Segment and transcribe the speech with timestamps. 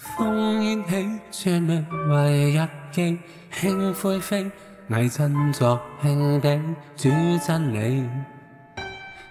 [0.00, 1.20] 烽烟起，
[1.50, 3.18] 穿乱为日记，
[3.52, 4.48] 轻灰飞，
[4.88, 6.56] 危阵作轻敌，
[6.94, 7.10] 主
[7.44, 8.08] 真理，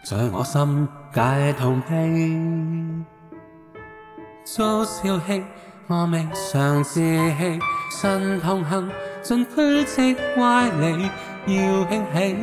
[0.03, 3.05] 在我心解痛悲。
[4.43, 5.41] 遭笑弃，
[5.87, 6.95] 我未尝志
[7.39, 7.59] 气，
[8.01, 11.03] 身空行，尽驱斥歪理，
[11.45, 12.37] 要兴起，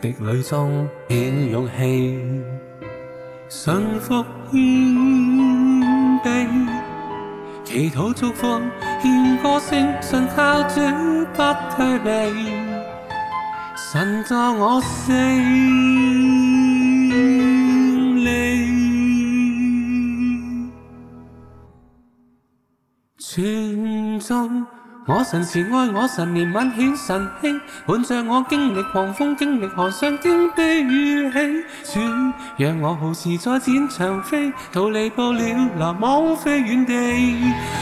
[0.00, 2.18] 敌垒中显勇气，
[3.48, 4.58] 神服谦
[6.24, 6.77] 卑。
[7.70, 8.46] 祈禱祝福，
[9.02, 10.80] 獻歌聲信靠主
[11.34, 12.50] 不退避，
[13.76, 15.12] 神助我勝
[18.24, 18.30] 利，
[23.20, 24.77] 傳頌。
[25.08, 31.64] 我神是爱，我神怜悯显神气，伴着我经历狂风，经历寒霜，经悲雨起。
[31.94, 32.00] 主
[32.58, 35.42] 让我好似再展长飞，逃离不了
[35.78, 36.92] 牢网飞远地。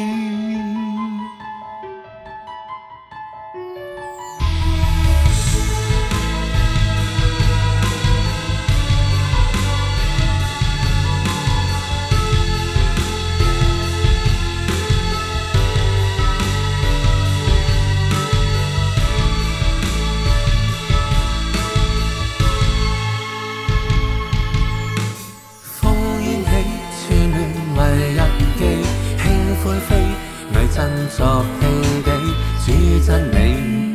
[31.14, 32.30] 作戲景，
[32.64, 33.94] 主真理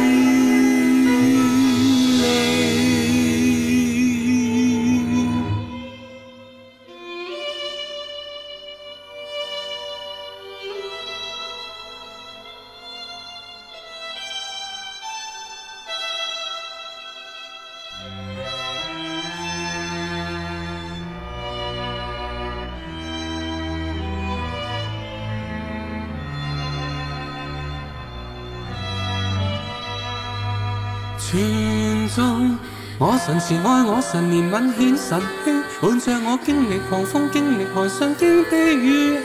[31.17, 32.57] 全中，
[32.97, 39.17] 我神词，爱我神念，吻显神气，伴着我经历狂风，经历寒霜，经历雨